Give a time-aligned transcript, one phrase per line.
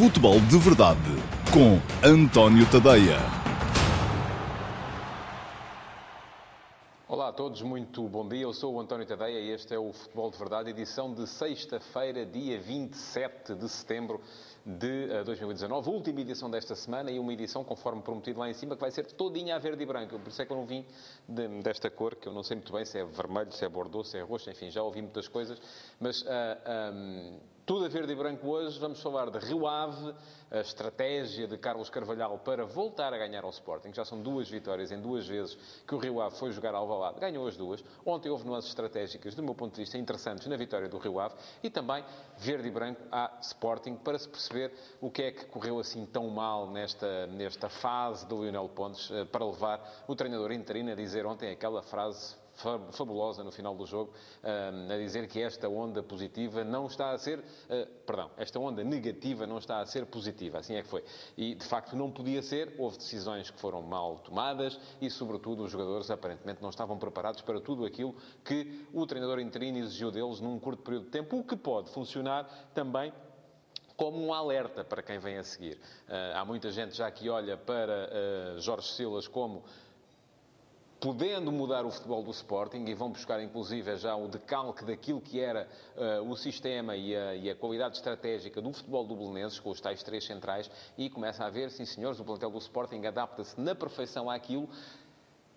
[0.00, 0.98] Futebol de Verdade
[1.52, 3.18] com António Tadeia.
[7.06, 8.40] Olá a todos, muito bom dia.
[8.40, 12.24] Eu sou o António Tadeia e este é o Futebol de Verdade, edição de sexta-feira,
[12.24, 14.22] dia 27 de setembro
[14.78, 15.88] de 2019.
[15.88, 18.90] Eh, última edição desta semana e uma edição, conforme prometido lá em cima, que vai
[18.90, 20.18] ser todinha a verde e branco.
[20.18, 20.84] Por isso é que eu não vim
[21.28, 24.08] de, desta cor, que eu não sei muito bem se é vermelho, se é bordeaux,
[24.08, 25.60] se é roxo, enfim, já ouvi muitas coisas.
[25.98, 26.26] Mas uh,
[26.64, 27.38] ah, um,
[27.70, 28.80] tudo a verde e branco hoje.
[28.80, 30.12] Vamos falar de Rio Ave,
[30.50, 33.94] a estratégia de Carlos Carvalhal para voltar a ganhar ao Sporting.
[33.94, 35.56] Já são duas vitórias em duas vezes
[35.86, 37.20] que o Rio Ave foi jogar ao Valado.
[37.20, 37.84] Ganhou as duas.
[38.04, 41.36] Ontem houve nuances estratégicas, do meu ponto de vista, interessantes na vitória do Rio Ave.
[41.62, 42.04] E também
[42.38, 44.59] verde e branco à Sporting para se perceber
[45.00, 49.24] o que é que correu assim tão mal nesta, nesta fase do Lionel Pontes eh,
[49.24, 52.34] para levar o treinador interino a dizer ontem aquela frase
[52.92, 57.42] fabulosa no final do jogo, a dizer que esta onda positiva não está a ser,
[57.68, 60.58] ah, perdão, esta onda negativa não está a ser positiva.
[60.58, 61.02] Assim é que foi.
[61.36, 62.74] E, de facto, não podia ser.
[62.78, 67.60] Houve decisões que foram mal tomadas e, sobretudo, os jogadores aparentemente não estavam preparados para
[67.60, 71.56] tudo aquilo que o treinador interino exigiu deles num curto período de tempo, o que
[71.56, 73.12] pode funcionar também
[74.00, 75.74] como um alerta para quem vem a seguir.
[76.08, 78.08] Uh, há muita gente já que olha para
[78.56, 79.62] uh, Jorge Silas como
[80.98, 85.38] podendo mudar o futebol do Sporting e vão buscar inclusive já o decalque daquilo que
[85.38, 89.68] era uh, o sistema e a, e a, qualidade estratégica do futebol do Belenenses, com
[89.68, 93.60] os tais três centrais, e começa a ver, sim senhores, o plantel do Sporting adapta-se
[93.60, 94.66] na perfeição àquilo,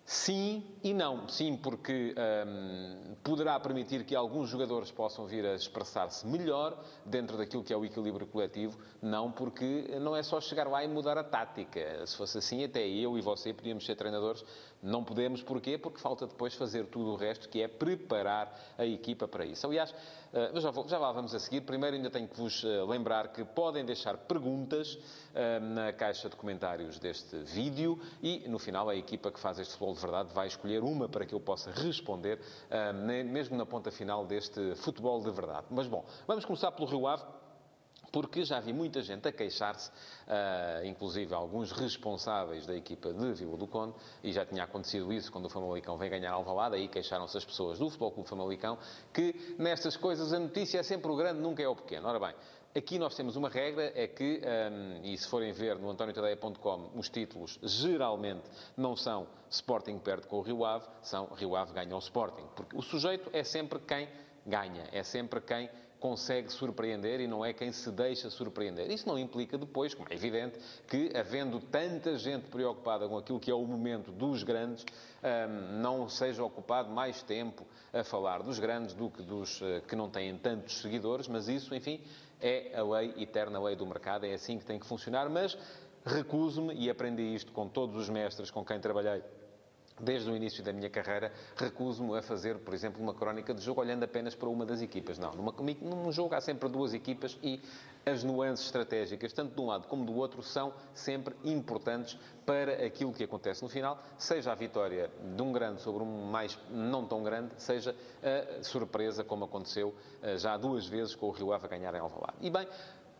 [0.04, 1.26] Sim e não.
[1.28, 2.14] Sim, porque
[2.46, 7.76] hum, poderá permitir que alguns jogadores possam vir a expressar-se melhor dentro daquilo que é
[7.76, 8.78] o equilíbrio coletivo.
[9.00, 12.06] Não, porque não é só chegar lá e mudar a tática.
[12.06, 14.44] Se fosse assim, até eu e você podíamos ser treinadores.
[14.84, 15.78] Não podemos, porquê?
[15.78, 19.66] Porque falta depois fazer tudo o resto, que é preparar a equipa para isso.
[19.66, 19.94] Aliás,
[20.30, 21.62] eh, já, vou, já lá vamos a seguir.
[21.62, 24.98] Primeiro, ainda tenho que vos eh, lembrar que podem deixar perguntas
[25.34, 29.72] eh, na caixa de comentários deste vídeo e, no final, a equipa que faz este
[29.72, 32.38] futebol de verdade vai escolher uma para que eu possa responder,
[33.26, 35.66] mesmo na ponta final deste futebol de verdade.
[35.70, 37.24] Mas bom, vamos começar pelo Rio Ave
[38.14, 43.56] porque já vi muita gente a queixar-se, uh, inclusive alguns responsáveis da equipa de Vila
[43.56, 43.92] do Conde,
[44.22, 47.80] e já tinha acontecido isso quando o Famalicão vem ganhar Alvalade, aí queixaram-se as pessoas
[47.80, 48.78] do Futebol Clube Famalicão,
[49.12, 52.06] que nestas coisas a notícia é sempre o grande, nunca é o pequeno.
[52.06, 52.34] Ora bem,
[52.76, 57.08] Aqui nós temos uma regra, é que, um, e se forem ver no antoniotadeia.com, os
[57.08, 58.42] títulos geralmente
[58.76, 62.44] não são Sporting perde com o Rio Ave, são Rio Ave ganha o Sporting.
[62.56, 64.08] Porque o sujeito é sempre quem
[64.44, 65.70] ganha, é sempre quem
[66.04, 68.90] consegue surpreender e não é quem se deixa surpreender.
[68.90, 73.50] Isso não implica depois, como é evidente, que havendo tanta gente preocupada com aquilo que
[73.50, 78.92] é o momento dos grandes, hum, não seja ocupado mais tempo a falar dos grandes
[78.92, 81.98] do que dos eh, que não têm tantos seguidores, mas isso, enfim,
[82.38, 85.56] é a lei eterna, a lei do mercado, é assim que tem que funcionar, mas
[86.04, 89.22] recuso-me, e aprendi isto com todos os mestres com quem trabalhei
[90.00, 93.80] desde o início da minha carreira, recuso-me a fazer, por exemplo, uma crónica de jogo
[93.80, 95.18] olhando apenas para uma das equipas.
[95.18, 97.60] Não, numa, num jogo há sempre duas equipas e
[98.04, 103.12] as nuances estratégicas, tanto de um lado como do outro, são sempre importantes para aquilo
[103.12, 107.22] que acontece no final, seja a vitória de um grande sobre um mais não tão
[107.22, 111.68] grande, seja a surpresa, como aconteceu eh, já duas vezes com o Rio Ave a
[111.68, 112.36] ganhar em Alvalade.
[112.42, 112.68] E bem,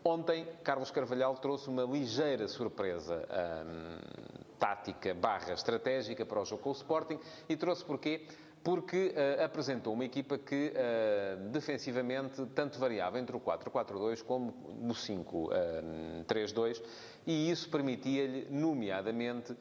[0.03, 3.27] ontem Carlos Carvalhal trouxe uma ligeira surpresa
[3.65, 8.27] hum, tática barra estratégica para o jogo com o Sporting e trouxe porquê?
[8.65, 14.91] porque uh, apresentou uma equipa que uh, defensivamente tanto variava entre o 4-4-2 como o
[14.91, 16.81] 5-3-2
[17.27, 19.57] e isso permitia-lhe, nomeadamente, uh,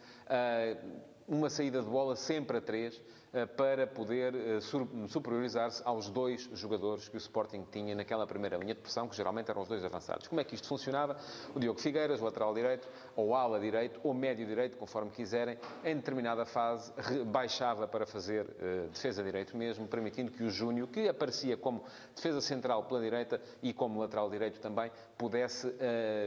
[1.27, 3.01] uma saída de bola sempre a 3
[3.35, 4.61] eh, para poder eh,
[5.09, 9.51] superiorizar-se aos dois jogadores que o Sporting tinha naquela primeira linha de pressão, que geralmente
[9.51, 10.29] eram os dois avançados.
[10.29, 11.17] Como é que isto funcionava?
[11.53, 16.45] O Diogo Figueiras, lateral direito, ou ala direito, ou médio direito, conforme quiserem, em determinada
[16.47, 16.93] fase
[17.27, 21.83] baixava para fazer uh, defesa direito mesmo, permitindo que o Júnior, que aparecia como
[22.15, 25.75] defesa central pela direita e como lateral direito também, pudesse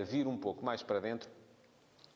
[0.06, 1.30] vir um pouco mais para dentro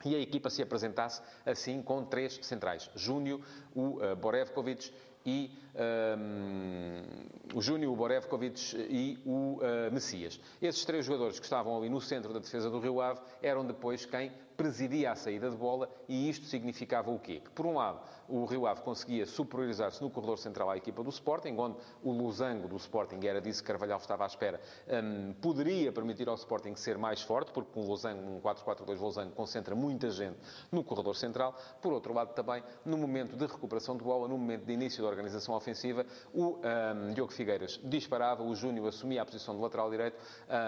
[0.06, 2.89] e a equipa se apresentasse assim com três centrais.
[2.95, 3.42] Júnior,
[3.75, 4.94] o uh, Borevkovic
[5.25, 10.39] e um, o Júnior, o Borevkovic e o uh, Messias.
[10.62, 14.06] Esses três jogadores que estavam ali no centro da defesa do Rio Ave eram depois
[14.06, 14.31] quem
[14.62, 17.41] presidia a saída de bola e isto significava o quê?
[17.44, 21.09] Que, por um lado, o Rio Ave conseguia superiorizar-se no corredor central à equipa do
[21.09, 24.62] Sporting, onde o losango do Sporting era disso que Carvalhal estava à espera,
[25.03, 29.73] um, poderia permitir ao Sporting ser mais forte, porque um losango, um 4-4-2 losango, concentra
[29.73, 30.38] muita gente
[30.71, 31.56] no corredor central.
[31.81, 35.09] Por outro lado, também, no momento de recuperação de bola, no momento de início da
[35.09, 40.17] organização ofensiva, o um, Diogo Figueiras disparava, o Júnior assumia a posição de lateral direito,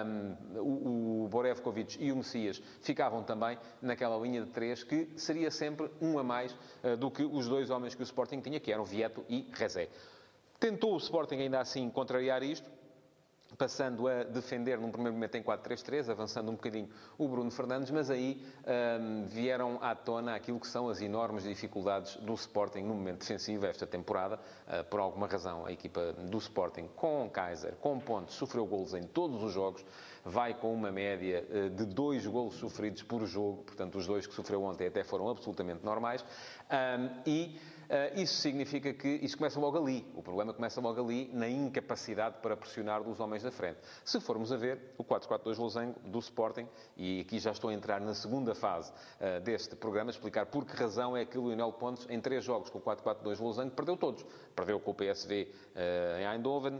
[0.06, 5.52] um, o, o Borevkovic e o Messias ficavam também naquela linha de três, que seria
[5.52, 8.72] sempre um a mais uh, do que os dois homens que o Sporting tinha, que
[8.72, 9.90] eram Vieto e Rezé.
[10.60, 12.70] Tentou o Sporting ainda assim contrariar isto,
[13.58, 18.10] passando a defender num primeiro momento em 4-3-3, avançando um bocadinho o Bruno Fernandes, mas
[18.10, 18.44] aí
[19.00, 23.66] um, vieram à tona aquilo que são as enormes dificuldades do Sporting no momento defensivo
[23.66, 24.40] esta temporada.
[24.68, 29.04] Uh, por alguma razão, a equipa do Sporting, com Kaiser, com pontos, sofreu golos em
[29.04, 29.86] todos os jogos,
[30.26, 34.34] vai com uma média uh, de dois golos sofridos por jogo, portanto, os dois que
[34.34, 36.24] sofreu ontem até foram absolutamente normais,
[36.70, 37.60] um, e
[38.16, 40.06] isso significa que isso começa logo ali.
[40.16, 43.80] O problema começa logo ali na incapacidade para pressionar dos homens da frente.
[44.04, 46.68] Se formos a ver o 4-4-2 losango do Sporting,
[46.98, 50.76] e aqui já estou a entrar na segunda fase uh, deste programa, explicar por que
[50.76, 54.26] razão é que o Lionel Pontes, em três jogos com o 4-4-2 losango, perdeu todos.
[54.56, 56.80] Perdeu com o PSV eh, em Eindhoven,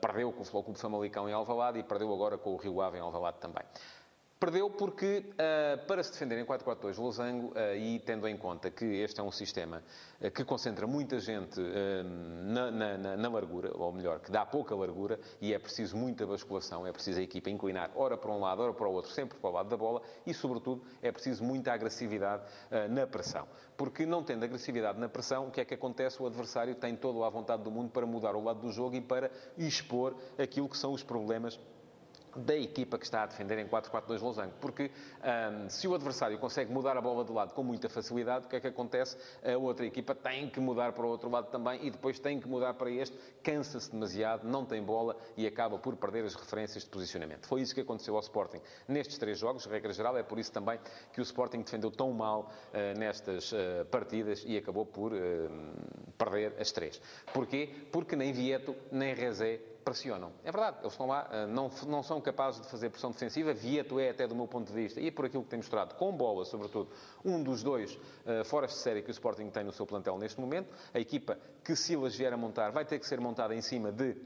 [0.00, 2.98] perdeu com o Futebol Clube Famalicão em Alvalade e perdeu agora com o Rio Ave
[2.98, 3.62] em Alvalade também.
[4.42, 8.84] Perdeu porque, uh, para se defender em 4-4-2 losango, uh, e tendo em conta que
[8.84, 9.80] este é um sistema
[10.20, 11.60] uh, que concentra muita gente
[12.42, 16.84] na, na, na, largura, ou melhor, que dá pouca largura, e é preciso muita basculação,
[16.84, 19.48] é preciso a equipa inclinar ora para um lado, ora para o outro, sempre para
[19.48, 22.42] o lado da bola, e, sobretudo, é preciso muita agressividade
[22.90, 23.46] na pressão.
[23.76, 26.20] Porque, não tendo agressividade na pressão, o que é que acontece?
[26.20, 29.00] O adversário tem toda a vontade do mundo para mudar o lado do jogo e
[29.00, 31.60] para expor aquilo que são os problemas
[32.36, 34.52] da equipa que está a defender em 4-4-2 losango.
[34.60, 34.90] Porque
[35.22, 38.56] um, se o adversário consegue mudar a bola de lado com muita facilidade, o que
[38.56, 39.16] é que acontece?
[39.44, 42.48] A outra equipa tem que mudar para o outro lado também e depois tem que
[42.48, 46.90] mudar para este, cansa-se demasiado, não tem bola e acaba por perder as referências de
[46.90, 47.46] posicionamento.
[47.46, 50.78] Foi isso que aconteceu ao Sporting nestes três jogos, regra geral, é por isso também
[51.12, 55.18] que o Sporting defendeu tão mal uh, nestas uh, partidas e acabou por uh,
[56.16, 57.00] perder as três.
[57.32, 57.70] Porquê?
[57.90, 60.32] Porque nem Vieto, nem Rezé pressionam.
[60.44, 63.52] É verdade, eles estão lá, eh, não, não são capazes de fazer pressão defensiva.
[63.52, 66.12] Vieto é, até do meu ponto de vista, e por aquilo que tem mostrado, com
[66.12, 66.90] bola, sobretudo,
[67.24, 70.40] um dos dois uh, fora de série que o Sporting tem no seu plantel neste
[70.40, 70.68] momento.
[70.94, 74.16] A equipa que Silas vier a montar vai ter que ser montada em cima de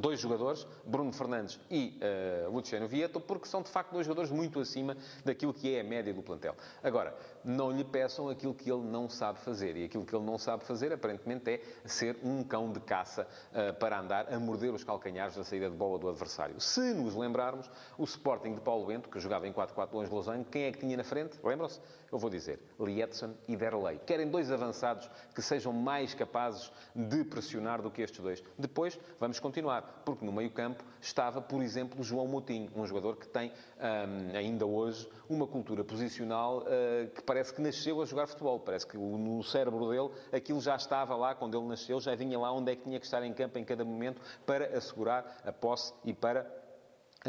[0.00, 1.98] dois jogadores, Bruno Fernandes e
[2.46, 5.84] uh, Luciano Vieto, porque são de facto dois jogadores muito acima daquilo que é a
[5.84, 6.54] média do plantel.
[6.82, 9.76] Agora, não lhe peçam aquilo que ele não sabe fazer.
[9.76, 13.72] E aquilo que ele não sabe fazer, aparentemente, é ser um cão de caça uh,
[13.74, 16.60] para andar a morder os calcanhares da saída de bola do adversário.
[16.60, 20.72] Se nos lembrarmos, o Sporting de Paulo Bento, que jogava em 4-4-2 Losango, quem é
[20.72, 21.38] que tinha na frente?
[21.42, 21.80] Lembram-se?
[22.10, 23.98] Eu vou dizer, Lietzen e Derlei.
[23.98, 28.42] Querem dois avançados que sejam mais capazes de pressionar do que estes dois.
[28.58, 33.52] Depois, vamos continuar, porque no meio-campo estava, por exemplo, João Moutinho, um jogador que tem,
[33.78, 38.58] um, ainda hoje, uma cultura posicional uh, que parece que nasceu a jogar futebol.
[38.58, 42.50] Parece que no cérebro dele aquilo já estava lá quando ele nasceu, já vinha lá
[42.50, 45.92] onde é que tinha que estar em campo em cada momento para assegurar a posse
[46.02, 46.46] e para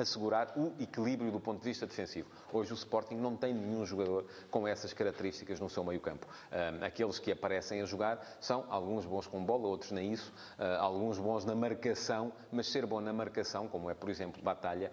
[0.01, 2.29] assegurar o equilíbrio do ponto de vista defensivo.
[2.51, 6.27] Hoje o Sporting não tem nenhum jogador com essas características no seu meio-campo.
[6.81, 11.17] aqueles que aparecem a jogar são alguns bons com bola, outros nem isso, uh, alguns
[11.19, 14.91] bons na marcação, mas ser bom na marcação, como é, por exemplo, Batalha,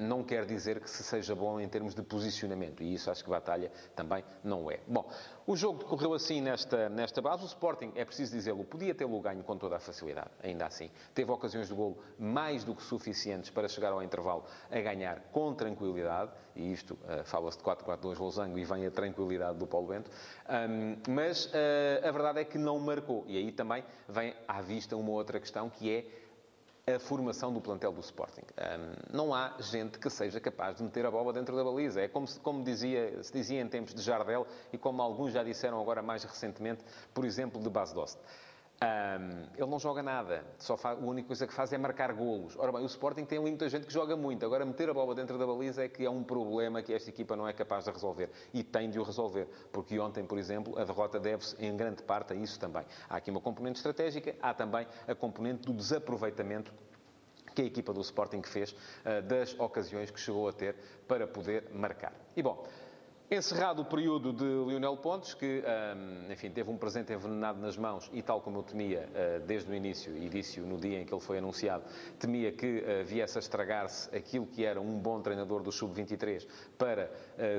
[0.00, 3.30] não quer dizer que se seja bom em termos de posicionamento, e isso acho que
[3.30, 4.80] Batalha também não é.
[4.86, 5.10] Bom,
[5.46, 7.44] o jogo decorreu assim nesta, nesta base.
[7.44, 10.90] O Sporting, é preciso dizê-lo, podia tê-lo ganho com toda a facilidade, ainda assim.
[11.14, 15.54] Teve ocasiões de golo mais do que suficientes para chegar ao intervalo a ganhar com
[15.54, 20.10] tranquilidade, e isto uh, fala-se de 4-4-2 Losango e vem a tranquilidade do Paulo Bento,
[20.48, 23.24] um, mas uh, a verdade é que não marcou.
[23.28, 26.25] E aí também vem à vista uma outra questão que é
[26.88, 28.42] a formação do plantel do Sporting.
[28.56, 32.00] Um, não há gente que seja capaz de meter a bola dentro da baliza.
[32.00, 35.42] É como, se, como dizia, se dizia em tempos de Jardel e como alguns já
[35.42, 38.20] disseram agora mais recentemente, por exemplo, de Bas Dost.
[38.76, 42.54] Um, ele não joga nada, só faz, a única coisa que faz é marcar golos.
[42.58, 44.44] Ora bem, o Sporting tem ali muita gente que joga muito.
[44.44, 47.34] Agora, meter a bola dentro da baliza é que é um problema que esta equipa
[47.34, 48.28] não é capaz de resolver.
[48.52, 49.48] E tem de o resolver.
[49.72, 52.84] Porque ontem, por exemplo, a derrota deve-se em grande parte a isso também.
[53.08, 56.70] Há aqui uma componente estratégica, há também a componente do desaproveitamento
[57.54, 60.76] que a equipa do Sporting fez uh, das ocasiões que chegou a ter
[61.08, 62.12] para poder marcar.
[62.36, 62.62] E bom.
[63.28, 65.60] Encerrado o período de Lionel Pontes, que,
[66.30, 69.10] enfim, teve um presente envenenado nas mãos e, tal como eu temia
[69.44, 71.82] desde o início, e disse no dia em que ele foi anunciado,
[72.20, 76.46] temia que viesse a estragar-se aquilo que era um bom treinador do Sub-23
[76.78, 77.10] para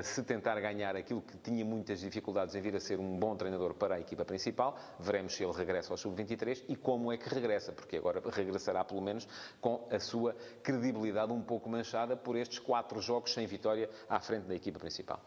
[0.02, 3.74] se tentar ganhar aquilo que tinha muitas dificuldades em vir a ser um bom treinador
[3.74, 4.74] para a equipa principal.
[4.98, 9.02] Veremos se ele regressa ao Sub-23 e como é que regressa, porque agora regressará pelo
[9.02, 9.28] menos
[9.60, 14.46] com a sua credibilidade um pouco manchada por estes quatro jogos sem vitória à frente
[14.46, 15.20] da equipa principal.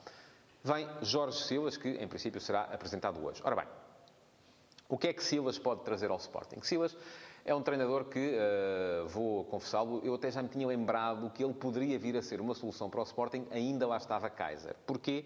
[0.64, 3.42] Vem Jorge Silas, que em princípio será apresentado hoje.
[3.44, 3.66] Ora bem,
[4.92, 6.62] O que é que Silas pode trazer ao Sporting?
[6.64, 6.98] Silas
[7.46, 11.54] é um treinador que, uh, vou confessá-lo, eu até já me tinha lembrado que ele
[11.54, 14.76] poderia vir a ser uma solução para o Sporting, ainda lá estava Kaiser.
[14.86, 15.26] Porquê?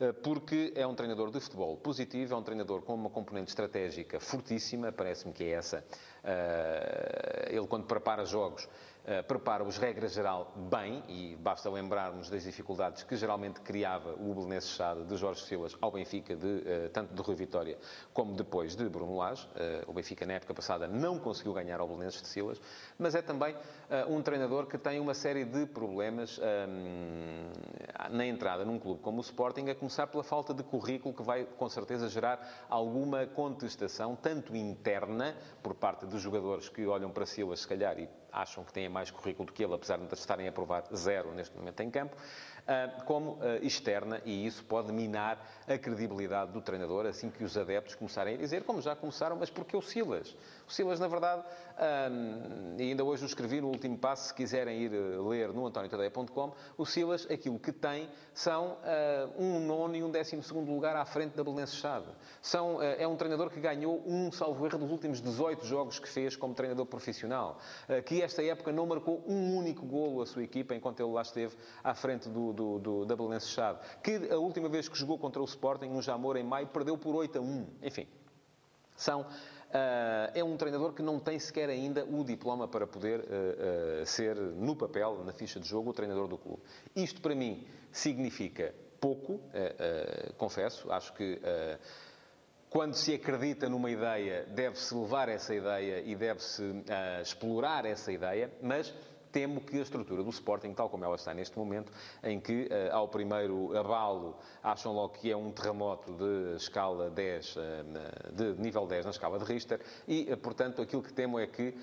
[0.00, 4.18] Uh, porque é um treinador de futebol positivo, é um treinador com uma componente estratégica
[4.18, 5.84] fortíssima, parece-me que é essa.
[6.24, 8.66] Uh, ele, quando prepara jogos,
[9.04, 14.70] eh, prepara-os, regra geral, bem, e basta lembrarmos das dificuldades que geralmente criava o Belenenses
[14.70, 17.76] Chade de Jorge Silas ao Benfica, de, eh, tanto de Rui Vitória
[18.14, 19.48] como depois de Bruno Lage.
[19.56, 22.60] Eh, o Benfica, na época passada, não conseguiu ganhar ao Belenenses de Silas,
[22.96, 23.56] mas é também
[24.08, 27.50] um treinador que tem uma série de problemas ehm,
[28.10, 31.44] na entrada num clube como o Sporting, a começar pela falta de currículo que vai,
[31.44, 37.60] com certeza, gerar alguma contestação, tanto interna, por parte dos jogadores que olham para Silas,
[37.60, 40.52] se calhar, e acham que têm mais currículo do que ele, apesar de estarem a
[40.52, 42.16] provar zero neste momento em campo,
[43.04, 47.94] como ah, externa, e isso pode minar a credibilidade do treinador assim que os adeptos
[47.94, 50.36] começarem a dizer, como já começaram, mas porque o Silas?
[50.68, 51.42] O Silas, na verdade,
[51.76, 52.08] ah,
[52.78, 56.86] e ainda hoje o escrevi no último passo, se quiserem ir ler no antoniotadeia.com, o
[56.86, 58.78] Silas, aquilo que tem são
[59.38, 62.06] um nono e um décimo segundo lugar à frente da Belenenses Chade.
[62.40, 66.34] São, é um treinador que ganhou um salvo erro dos últimos 18 jogos que fez
[66.36, 67.58] como treinador profissional,
[68.06, 71.54] que esta época não marcou um único golo a sua equipa enquanto ele lá esteve
[71.82, 75.40] à frente do, do, do da Belenenses Chade, que a última vez que jogou contra
[75.40, 77.66] o Sporting, no Jamor, em maio, perdeu por 8 a 1.
[77.82, 78.06] Enfim,
[78.96, 79.26] são...
[79.72, 84.06] Uh, é um treinador que não tem sequer ainda o diploma para poder uh, uh,
[84.06, 86.62] ser, no papel, na ficha de jogo, o treinador do clube.
[86.94, 89.40] Isto, para mim, significa pouco,
[90.36, 90.92] confesso.
[90.92, 91.40] Acho que
[92.70, 96.62] quando se acredita numa ideia, deve-se levar essa ideia e deve-se
[97.20, 98.94] explorar essa ideia, mas
[99.32, 101.90] temo que a estrutura do Sporting, tal como ela está neste momento,
[102.22, 107.56] em que uh, ao primeiro abalo acham logo que é um terremoto de escala 10,
[107.56, 111.38] uh, eh, de nível 10 na escala de Richter, e, uh, portanto, aquilo que temo
[111.38, 111.74] é que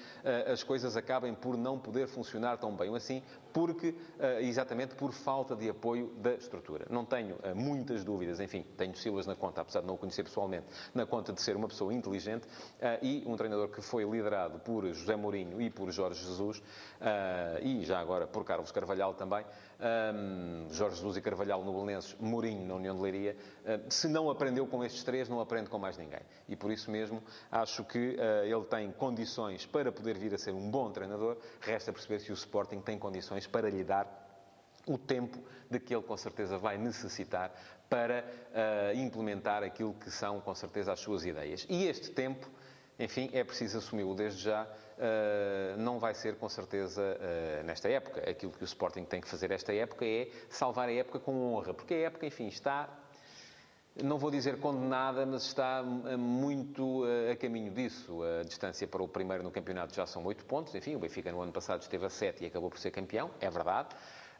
[0.51, 3.95] as coisas acabem por não poder funcionar tão bem assim, porque,
[4.39, 6.85] exatamente por falta de apoio da estrutura.
[6.89, 10.67] Não tenho muitas dúvidas, enfim, tenho Silas na conta, apesar de não o conhecer pessoalmente,
[10.93, 12.47] na conta de ser uma pessoa inteligente
[13.01, 16.61] e um treinador que foi liderado por José Mourinho e por Jorge Jesus,
[17.61, 19.45] e já agora por Carlos Carvalhal também,
[20.71, 23.37] Jorge Jesus e Carvalhal no Belenenses, Mourinho na União de Leiria,
[23.89, 26.21] se não aprendeu com estes três, não aprende com mais ninguém.
[26.47, 30.69] E por isso mesmo acho que ele tem condições para poder vir a ser um
[30.69, 34.07] bom treinador, resta perceber se o Sporting tem condições para lhe dar
[34.87, 35.37] o tempo
[35.69, 37.51] de que ele com certeza vai necessitar
[37.89, 41.65] para uh, implementar aquilo que são com certeza as suas ideias.
[41.69, 42.49] E este tempo
[42.99, 44.65] enfim, é preciso assumi-lo desde já.
[44.65, 48.29] Uh, não vai ser, com certeza, uh, nesta época.
[48.29, 51.73] Aquilo que o Sporting tem que fazer esta época é salvar a época com honra,
[51.73, 52.89] porque a época, enfim, está
[54.03, 58.21] não vou dizer condenada, mas está eh, muito a caminho disso.
[58.23, 60.75] A distância para o primeiro no campeonato já são 8 pontos.
[60.75, 63.49] Enfim, o Benfica no ano passado esteve a 7 e acabou por ser campeão, é
[63.49, 63.89] verdade.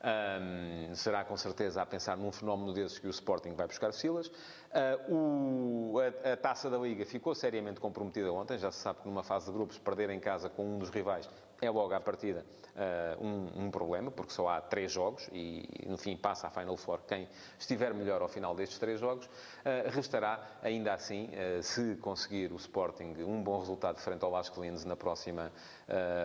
[0.02, 4.28] Um, será com certeza a pensar num fenómeno desses que o Sporting vai buscar Silas.
[4.28, 8.58] Uh, o, a, a, taça da Liga ficou seriamente comprometida ontem.
[8.58, 11.30] Já se sabe que numa fase de grupos perder em casa com um dos rivais
[11.62, 15.98] é logo à partida uh, um, um, problema, porque só há três jogos e, no
[15.98, 17.28] fim, passa à Final Four quem
[17.58, 19.26] estiver melhor ao final destes três jogos.
[19.26, 21.30] Uh, restará, ainda assim,
[21.62, 25.52] se conseguir o Sporting um bom resultado frente ao Vasco Linz na próxima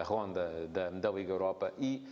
[0.05, 2.07] ronda da, da Liga Europa e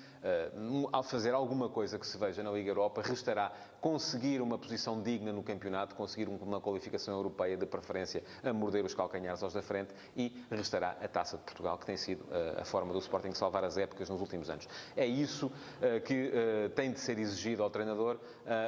[0.93, 5.33] ao fazer alguma coisa que se veja na Liga Europa, restará conseguir uma posição digna
[5.33, 9.93] no campeonato, conseguir uma qualificação europeia de preferência a morder os calcanhares aos da frente
[10.17, 13.65] e restará a Taça de Portugal, que tem sido uh, a forma do Sporting salvar
[13.65, 14.69] as épocas nos últimos anos.
[14.97, 16.31] É isso uh, que
[16.77, 18.19] tem de ser exigido ao treinador,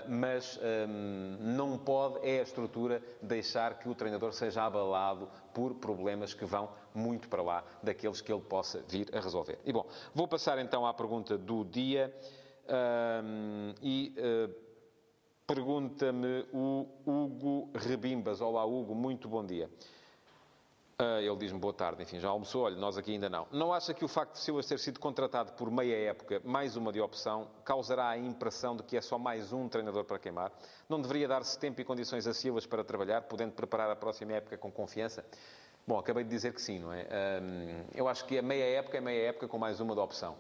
[0.09, 6.35] mas um, não pode, é a estrutura, deixar que o treinador seja abalado por problemas
[6.35, 9.59] que vão muito para lá daqueles que ele possa vir a resolver.
[9.65, 12.13] E bom, vou passar então à pergunta do dia
[12.69, 14.65] um, e uh,
[15.47, 18.41] pergunta-me o Hugo Rebimbas.
[18.41, 19.71] Olá, Hugo, muito bom dia.
[20.99, 22.63] Uh, ele diz-me boa tarde, enfim, já almoçou?
[22.63, 23.47] Olha, nós aqui ainda não.
[23.51, 26.93] Não acha que o facto de Silas ter sido contratado por meia época, mais uma
[26.93, 30.53] de opção, causará a impressão de que é só mais um treinador para queimar?
[30.89, 34.57] Não deveria dar-se tempo e condições a Silas para trabalhar, podendo preparar a próxima época
[34.57, 35.25] com confiança?
[35.87, 37.07] Bom, acabei de dizer que sim, não é?
[37.43, 40.37] Um, eu acho que a meia época é meia época com mais uma de opção.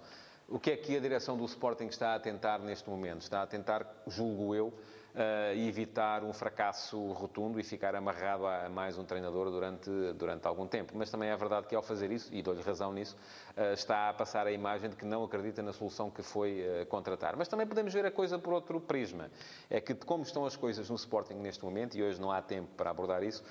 [0.48, 3.22] O que é que a direção do Sporting está a tentar neste momento?
[3.22, 4.72] Está a tentar, julgo eu,
[5.14, 10.66] uh, evitar um fracasso rotundo e ficar amarrado a mais um treinador durante, durante algum
[10.66, 10.92] tempo.
[10.96, 13.16] Mas também é verdade que ao fazer isso, e dou-lhe razão nisso,
[13.56, 16.86] uh, está a passar a imagem de que não acredita na solução que foi uh,
[16.86, 17.36] contratar.
[17.36, 19.30] Mas também podemos ver a coisa por outro prisma.
[19.70, 22.68] É que, como estão as coisas no Sporting neste momento, e hoje não há tempo
[22.76, 23.44] para abordar isso,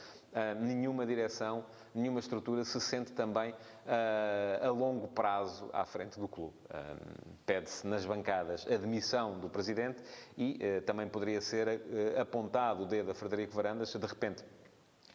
[0.60, 3.54] nenhuma direção, nenhuma estrutura se sente também
[4.62, 6.56] a longo prazo à frente do clube.
[7.46, 10.02] Pede-se nas bancadas a demissão do presidente
[10.38, 11.82] e também poderia ser
[12.20, 14.44] apontado o dedo a Frederico Varandas se de repente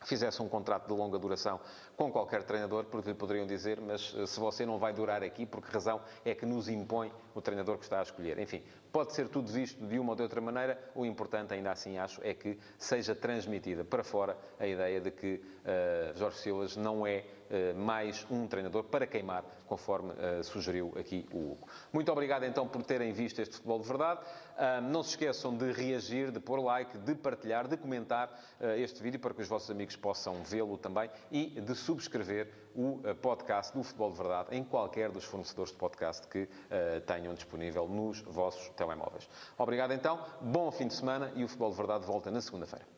[0.04, 1.60] fizesse um contrato de longa duração
[1.96, 5.44] com qualquer treinador, porque lhe poderiam dizer, mas eh, se você não vai durar aqui,
[5.44, 8.38] por que razão é que nos impõe o treinador que está a escolher?
[8.38, 8.62] Enfim,
[8.92, 12.20] pode ser tudo visto de uma ou de outra maneira, o importante, ainda assim, acho,
[12.22, 17.24] é que seja transmitida para fora a ideia de que uh, Jorge Silas não é
[17.76, 21.68] mais um treinador para queimar, conforme uh, sugeriu aqui o Hugo.
[21.92, 24.20] Muito obrigado, então, por terem visto este Futebol de Verdade.
[24.90, 28.30] não se esqueçam de reagir, de pôr like, de partilhar, de comentar
[28.76, 33.14] este vídeo para que os vossos amigos possam vê-lo também e de subscrever o eh,
[33.14, 36.48] podcast do Futebol de Verdade em qualquer dos fornecedores de podcast que
[37.06, 39.28] tenham disponível nos vossos telemóveis.
[39.56, 42.97] Obrigado então, bom fim de semana e o Futebol de Verdade volta na segunda-feira.